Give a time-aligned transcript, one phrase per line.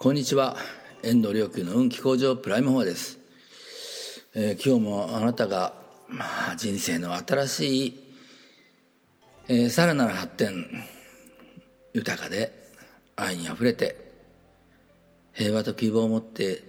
[0.00, 0.56] こんにちは。
[1.02, 3.18] 遠藤良久の運気向上プライム4です、
[4.32, 5.72] えー、今日もあなたが、
[6.06, 8.00] まあ、人生の新しい、
[9.48, 10.66] えー、さらなる発展
[11.94, 12.52] 豊かで
[13.16, 13.96] 愛にあふれて
[15.32, 16.62] 平和と希望を持って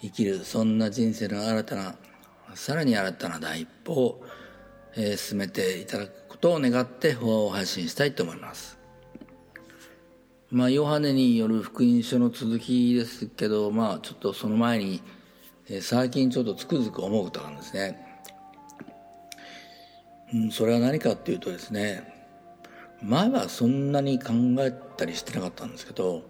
[0.00, 1.96] 生きるそんな人生の新たな
[2.54, 4.24] さらに新たな第一歩を、
[4.94, 8.81] えー、進めていただくことを願って法を配信したいと思います。
[10.52, 15.00] まあ、ヨハネによる福音書の続きですけど、まあ、ちょっとその前に、
[15.66, 18.06] えー、最近ちょっとつくづく思うことがあるんですね。
[20.34, 22.28] うん、それは何かっていうとですね、
[23.00, 26.22] 前はそんなに考えたりしてなかったんですけど、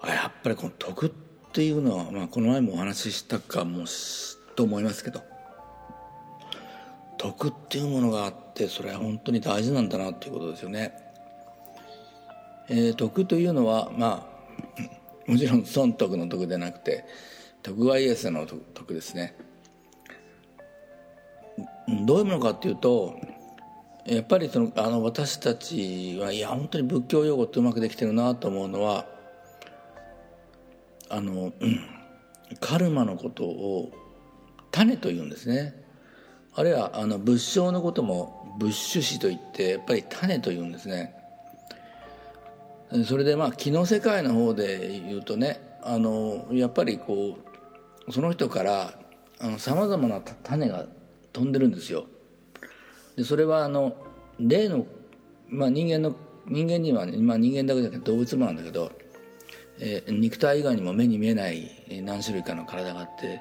[0.00, 1.10] あやっぱりこの徳っ
[1.52, 5.24] ていうのは、まあ、この前もお話ししたかもしと思いますけど、
[7.18, 11.05] 徳っていうものがあって、それは本当に大事なんだなっていうことですよね。
[12.68, 14.28] えー、徳というのはま
[15.26, 17.04] あもちろん損得の徳でなくて
[17.62, 19.36] 徳川家康の徳ですね。
[22.04, 23.14] どういうものかっていうと
[24.04, 29.06] やっぱりそのあの私たちはいや本当に仏教用語ってうまくできてるなと思うのは
[31.08, 31.52] あの、
[32.60, 33.92] カルマのことを
[34.72, 35.74] 種というんですね。
[36.54, 41.14] あるいはあの仏性のことも仏種子といってやっぱり種というんですね。
[43.04, 47.38] それでまあ気の世界の方で言うとねあのやっぱりこ
[48.06, 48.94] うその人から
[49.58, 50.86] さまざまな種が
[51.32, 52.06] 飛んでるんですよ。
[53.16, 53.96] でそれはあの
[54.38, 54.86] 例の、
[55.48, 56.14] まあ、人間の
[56.46, 58.92] 人間には、まあ、人間だけじゃなくて動物もなんだけど、
[59.80, 61.70] えー、肉体以外にも目に見えない
[62.02, 63.40] 何種類かの体があって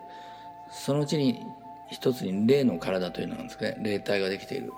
[0.72, 1.40] そのうちに
[1.92, 4.72] 一つに霊の体というのなんですね霊体ができている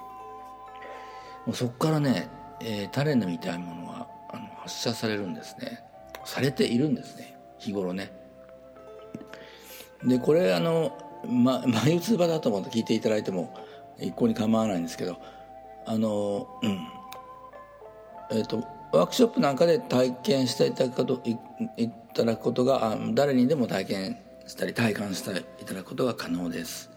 [1.45, 2.27] もうそこからね、
[2.61, 5.83] えー、種のみたいなものがあの発射されるんですね。
[6.25, 7.37] されているんですね。
[7.57, 8.11] 日頃ね。
[10.05, 13.53] でこれあの、ま、 眉唾だと思って聞いていただいても
[13.99, 15.17] 一向に構わないんですけど
[15.85, 16.87] あのうん。
[18.29, 21.37] えっ、ー、とワークショップなんかで体験していただくことい
[21.77, 24.17] いただくことがあ誰にでも体験
[24.47, 26.89] したり体感していただくことが可能です。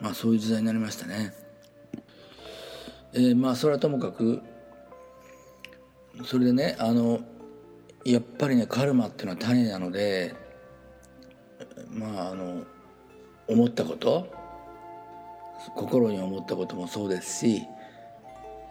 [0.00, 1.32] まあそういう時代になりましたね。
[3.14, 4.42] えー、まあそれはともかく
[6.24, 7.20] それでねあの
[8.04, 10.34] やっぱりねカルマっていうのは種なので
[11.90, 12.64] まああの
[13.48, 14.32] 思ったこと
[15.76, 17.62] 心に思ったこともそうですし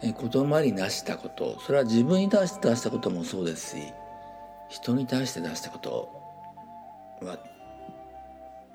[0.02, 0.12] 言
[0.48, 3.82] 葉に出したことそれは自分に対して出したこともそうですし
[4.68, 6.08] 人に対して出したこと
[7.24, 7.38] は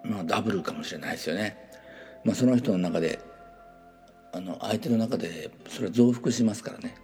[0.04, 1.58] まあダブルかもしれないですよね。
[2.24, 3.20] まあ、その人の中で
[4.32, 6.96] あの相手の中でそれは増幅しますからね。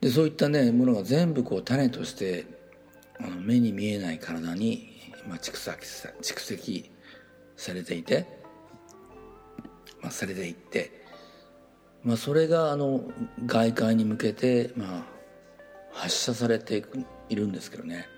[0.00, 2.46] でそういったねものが全部こう種として
[3.18, 4.88] あの目に見えない体に、
[5.28, 5.76] まあ、蓄積
[6.22, 6.90] 蓄積
[7.56, 8.26] されていて、
[10.00, 10.90] まあ、されていって、
[12.02, 13.02] まあ、それがあの
[13.44, 15.06] 外界に向けて、まあ、
[15.92, 18.08] 発射されていくいるんですけどね。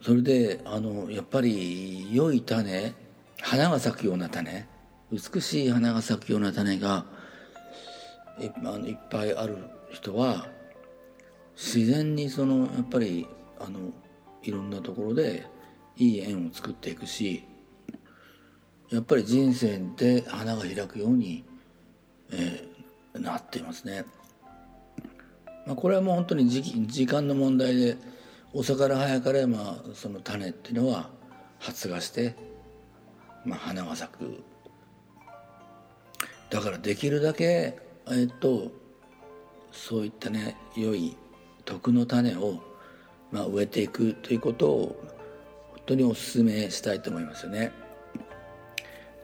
[0.00, 2.94] それであのやっぱり良い種
[3.42, 4.68] 花が咲くような種
[5.10, 7.04] 美しい花が咲くような種が
[8.40, 8.46] い
[8.92, 9.58] っぱいある
[9.90, 10.48] 人は
[11.56, 13.26] 自然にそのやっぱり
[13.58, 13.78] あの
[14.42, 15.46] いろんなところで
[15.96, 17.44] いい縁を作っていくし
[18.90, 21.44] やっぱり人生で花が開くように、
[22.30, 24.04] えー、なっていますね。
[25.66, 27.98] まあ、これはもう本当に時時間の問題で
[28.54, 31.10] 遅かれ早かれ、まあ、その種っていうのは
[31.58, 32.34] 発芽して、
[33.44, 34.42] まあ、花が咲く
[36.48, 37.78] だからできるだけ
[38.10, 38.70] えっと
[39.72, 41.16] そういったね良い
[41.64, 42.62] 徳の種を、
[43.30, 45.02] まあ、植えていくということを
[45.70, 47.72] 本当にお勧めしたいと思いますよね。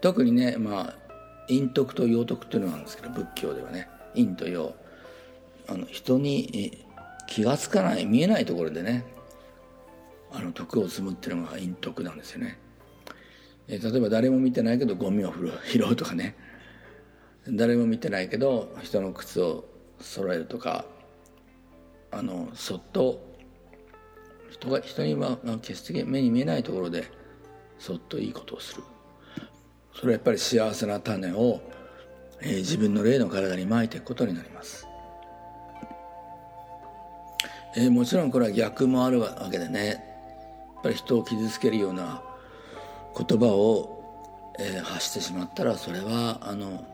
[0.01, 0.97] 特にねまあ
[1.49, 4.75] 陰徳と陽徳というのがあるんですけど仏教ではね陰と陽
[5.67, 6.85] あの人に
[7.27, 9.05] 気が付かない見えないところでね
[10.31, 12.59] あの徳を積むっていうのが陰徳なんですよね。
[13.69, 15.33] え例えば誰も見てないけどゴミを
[15.65, 16.37] 拾うとかね
[17.49, 19.65] 誰も見てないけど人の靴を
[20.01, 20.85] 揃えるとか
[22.11, 23.21] あのそっと
[24.51, 27.11] 人が人には決して目に見えないところで
[27.79, 28.83] そっといいことをする。
[29.95, 31.61] それはやっぱり幸せな種を、
[32.41, 34.89] えー、自分の霊の体にまいていくことになります、
[37.77, 39.87] えー、もちろんこれは逆もあるわけでね。
[40.75, 42.23] やっぱり人を傷つけるような
[43.17, 46.85] 言葉を、えー、発してしまったらそれはあの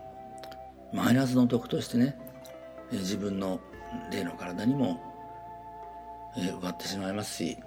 [0.93, 2.19] マイナスの徳としてね
[2.93, 3.61] 自分の
[4.11, 5.11] 霊の体にも
[6.37, 7.59] えー、奪ってしまいますし、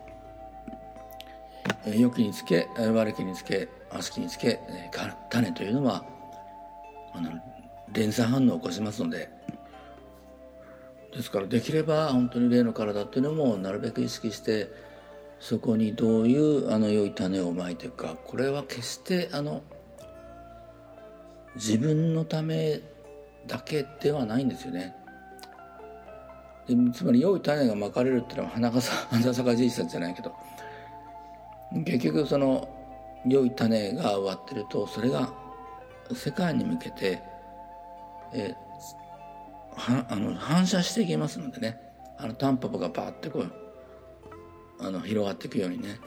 [1.86, 4.60] えー、良きにつけ悪きにつけ悪しきにつけ、
[5.30, 6.04] 種というのは
[7.14, 7.32] あの
[7.92, 9.30] 連鎖反応を起こしますので
[11.14, 14.72] ですからできれば本当に霊の体っていうのもなるべく意識して
[15.40, 19.62] そこにどういうあの良い種をまいていくかこれは決してあの
[21.56, 22.82] 自分のため
[23.48, 24.96] だけではないんですよね。
[26.68, 30.34] でつまり良い種がまかれるっていうのは花がさ 花咲かじいさんじゃないけど。
[31.86, 32.68] 結局その
[33.26, 35.34] 良い種が植わってるとそれが
[36.14, 37.20] 世界に向けて、
[38.32, 38.54] え
[39.76, 41.80] はあの反射していきますのでね。
[42.18, 43.52] あのタンポポがバーってこう
[44.80, 46.00] あの広がっていくようにね。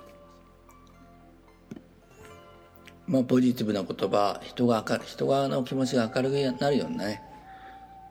[3.06, 7.22] まあポジティブな言葉人が明る人側の気持ちが明るくなるようなね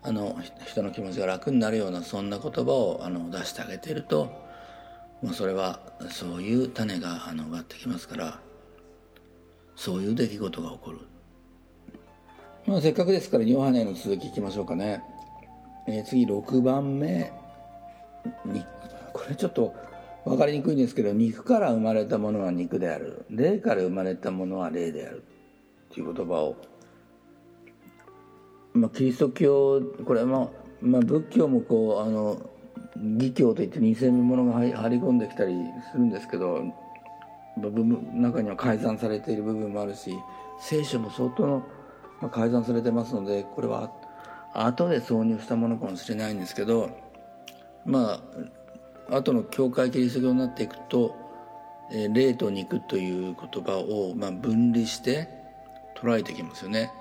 [0.01, 4.31] あの人の気持ちが楽になるようなそんな言葉をあの出してあげてると、
[5.23, 8.39] まあ、それはそういう種があの上がってきますから
[9.75, 10.99] そういう出来事が起こる、
[12.67, 15.01] まあ、せっかくですからヨハネの続きいきましょうかね、
[15.87, 17.33] えー、次6番目
[18.45, 18.63] に
[19.11, 19.73] これちょっと
[20.25, 23.25] 分かりにくいんですけど肉から生まれたものは肉である。
[23.29, 25.23] 霊から生まれたものは霊である。
[25.91, 26.55] っていう言葉を。
[28.73, 30.49] まあ、キリスト教これは、
[30.81, 32.41] まあ、仏教もこうあの
[33.17, 35.53] 義教といって偽物が張り込んできたり
[35.91, 36.61] するんですけど
[38.13, 40.13] 中には改ざんされている部分もあるし
[40.59, 41.67] 聖書も相当の、
[42.21, 43.91] まあ、改ざんされてますのでこれは
[44.53, 46.89] 後で挿入したものかもしれないんですけど
[47.85, 48.21] まあ
[49.09, 51.15] 後の教会キリスト教になっていくと
[51.91, 55.29] 「えー、霊と肉」という言葉を、まあ、分離して
[55.95, 56.91] 捉えてきますよね。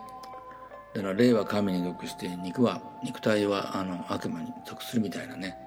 [0.95, 5.59] だから霊は神に属して肉は肉体はあの悪魔に属するみたいなね。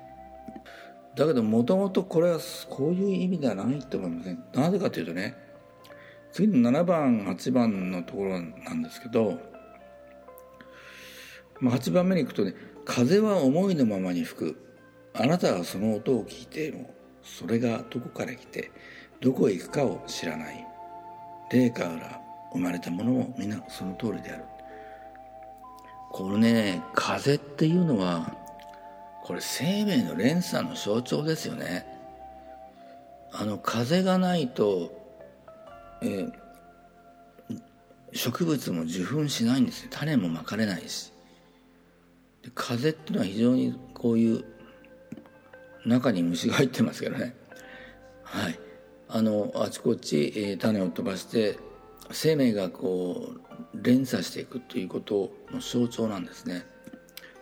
[1.16, 2.40] だけどもともとこれは
[2.70, 4.44] こういう意味ではないと思いません。
[4.54, 5.36] なぜかというとね
[6.32, 9.40] 次の7番8番のところなんですけど、
[11.60, 12.54] まあ、8番目に行くとね
[12.86, 14.67] 「風は思いのままに吹く。
[15.20, 16.94] あなたはその音を聞いても
[17.24, 18.72] それがどこから来て
[19.22, 20.66] どこへ行くかを知らない。
[21.52, 22.22] 霊から
[22.52, 24.44] 生まれたものも皆その通りである」
[26.12, 28.36] このね風っていうのは
[29.24, 31.86] これ生命の連鎖の象徴ですよね。
[33.34, 34.90] あの風がないと、
[36.02, 36.28] え、
[38.14, 41.12] 植物も受粉しないんですよ種もまかれないし。
[42.56, 44.46] 風っていうのは非常にこういう
[45.86, 47.36] 中に虫が入ってますけどね。
[48.24, 48.60] はい。
[49.10, 51.58] あのあちこち、えー、種を飛ばして
[52.12, 56.66] 生命がこう連鎖していくということの象徴なんですね、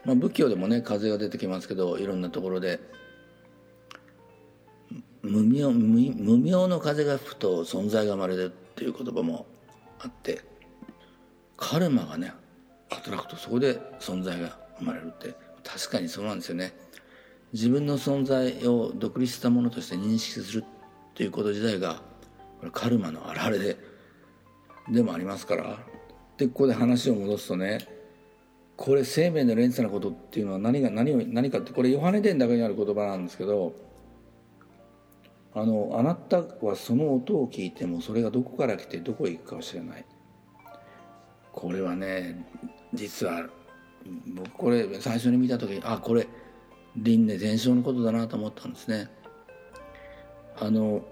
[0.06, 2.80] まあ、仏教でもね風が出てきますけどいろんなところで
[5.24, 9.48] 無名無名の風が吹くと存在が生まれるっていう言葉も
[10.00, 10.42] あって
[11.58, 12.34] カルマがね
[12.90, 15.34] 働くとそこで存在が生まれるって
[15.64, 16.74] 確かにそうなんですよね。
[17.56, 22.02] 自分の存在を独立したものとして認識するっていうこと自体が
[22.60, 23.78] これカルマの表れで
[24.90, 25.80] でもありますから。
[26.36, 27.80] でここで話を戻すとね
[28.76, 33.74] これ生命の連鎖のことっていうのは何が何を何かってこれヨハネ伝だけにある言葉なんですけど
[35.54, 40.06] あのあなたはその音を聞いてもそれがどこから来てどこへ行くかを知らない。
[41.54, 42.46] これはね
[42.94, 43.48] 実は
[44.28, 46.28] 僕これ最初に見た時あこれ
[46.98, 49.10] 輪廻伝承のことだなと思ったんですね。
[50.58, 51.04] あの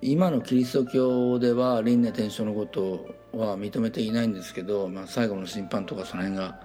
[0.00, 6.60] 今のキリスト教では輪廻転生のことは認めていないんですけど、まあ、最後の審判とかその辺が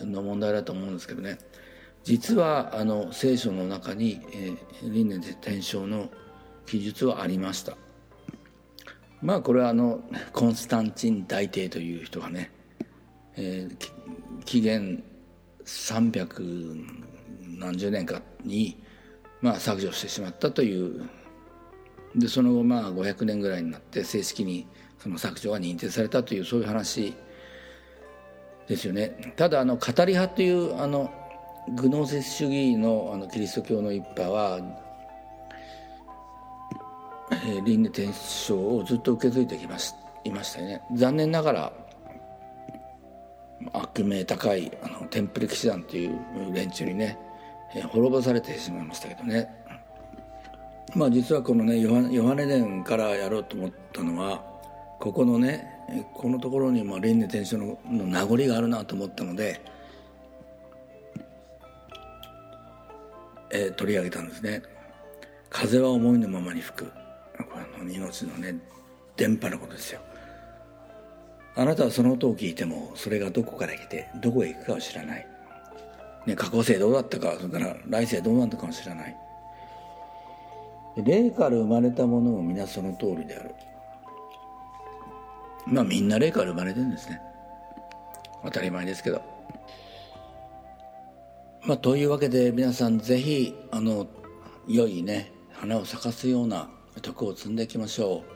[0.00, 1.38] の問題だと思うんですけどね。
[2.02, 6.10] 実はあの聖書の中に、えー、輪廻転生の
[6.66, 7.76] 記述はありました。
[9.22, 10.00] まあこれはあの
[10.32, 12.50] コンスタンチン大帝という人がね、
[13.36, 15.02] えー、紀元
[15.64, 17.13] 300
[17.58, 18.82] 何十年かに、
[19.40, 21.08] まあ、削除してしまったという。
[22.16, 24.68] でその後まあ500年ぐらいになって正式に
[25.00, 27.12] その削除が認定されたというそういう話
[28.68, 29.34] ですよね。
[29.36, 31.12] ただあの語り派というあの
[31.76, 34.60] グノーセス主義のあのキリスト教の一派は、
[37.30, 39.94] えー、輪廻転生をずっと受け継いできまし
[40.24, 40.82] いましたよね。
[40.94, 41.72] 残念ながら
[43.72, 46.18] 悪名高いあのテンプレ騎士団という
[46.52, 47.18] 連中にね、
[47.82, 49.48] 滅ぼされてしまいましたけどね。
[50.94, 54.44] まあ実はこのねヨハネ伝からやろうと思ったのは
[55.00, 55.66] ここのね
[56.14, 59.60] このところにも輪廻転生の名残があるなと思ったので、
[63.50, 64.62] えー、取り上げたんですね。
[65.50, 66.84] 風は思いのままに吹く。
[66.86, 66.92] こ
[67.78, 68.56] れの命のね
[69.16, 70.00] 電波のことですよ。
[71.56, 75.26] あなたはその音を聞いてもそれがどこから来てどこへ行くかは知らない、
[76.26, 79.16] ね、過去世どうだったかそれから来世どうなったかも知らない。
[80.96, 83.54] 霊から生まれたものも皆その通りである。
[85.66, 87.20] まあみんな霊から生まれてるんですね。
[88.44, 89.22] 当たり前ですけど。
[91.66, 94.06] まあというわけで皆さんぜひあの
[94.68, 96.68] 良いね花を咲かすような
[97.02, 98.34] 徳を積んでいきましょう。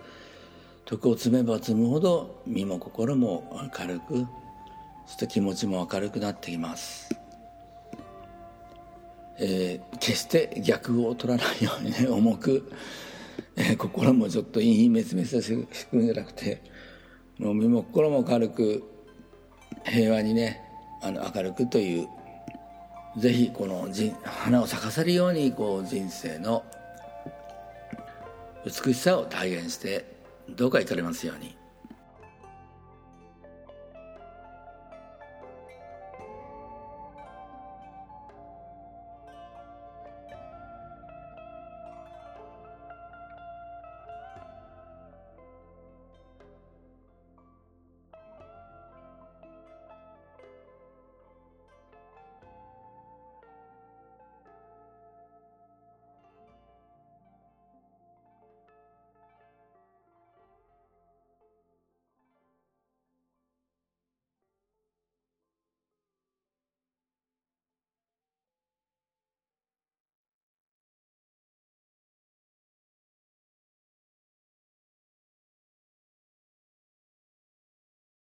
[0.85, 4.26] 徳を積めば積むほど身も心も軽く
[5.07, 7.17] そして気持ちも明るくなってきます。
[9.40, 12.71] えー、決して逆を取らないようにね重く、
[13.57, 16.62] えー、心もちょっといいめつめつしくんじゃなくて
[17.38, 18.83] もう身も心も軽く
[19.85, 20.61] 平和にね
[21.02, 22.09] あの明るくという
[23.16, 23.88] ぜひこの
[24.25, 26.64] 花を咲かせるようにこう人生の
[28.64, 30.04] 美しさを体現して
[30.49, 31.57] どうかいかれますように。